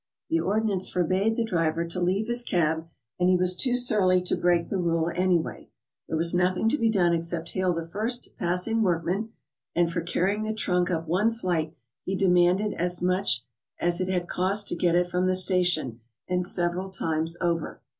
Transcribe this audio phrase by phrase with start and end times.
[0.31, 4.35] The ordinance forbade the driver to leave his cab, and he was too surly to
[4.35, 5.69] break the rule anyway.
[6.07, 9.29] There was nothing to be done except hail the first passing workman,
[9.75, 13.45] and for carrying the trunk up one flight he demanded as much
[13.79, 17.79] as it had cost to get it from the station, and several times over.